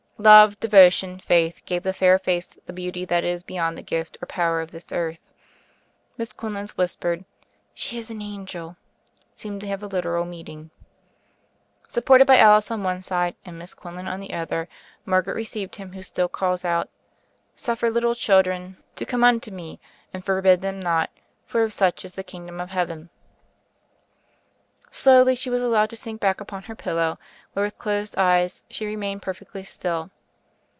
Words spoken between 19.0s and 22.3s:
SNOWS come unto Me, and forbid them not; for of such iS the